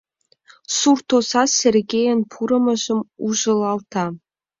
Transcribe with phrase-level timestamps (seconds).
[0.77, 4.05] Сурт оза Сергейын пурымыжым ужылалта.